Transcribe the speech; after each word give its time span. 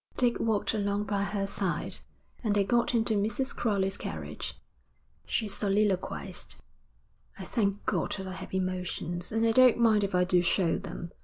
Dick 0.17 0.39
walked 0.39 0.73
along 0.73 1.03
by 1.03 1.21
her 1.21 1.45
side, 1.45 1.99
and 2.43 2.55
they 2.55 2.63
got 2.63 2.95
into 2.95 3.13
Mrs. 3.13 3.55
Crowley's 3.55 3.97
carriage. 3.97 4.57
She 5.27 5.47
soliloquised. 5.47 6.55
'I 7.37 7.43
thank 7.45 7.85
God 7.85 8.13
that 8.17 8.25
I 8.25 8.33
have 8.33 8.51
emotions, 8.51 9.31
and 9.31 9.45
I 9.45 9.51
don't 9.51 9.77
mind 9.77 10.03
if 10.03 10.15
I 10.15 10.23
do 10.23 10.41
show 10.41 10.79
them. 10.79 11.11